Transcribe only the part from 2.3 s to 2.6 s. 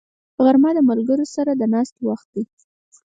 دی